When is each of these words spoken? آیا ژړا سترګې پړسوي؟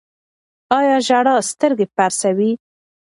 آیا 0.77 0.95
ژړا 1.07 1.35
سترګې 1.51 1.85
پړسوي؟ 1.95 2.51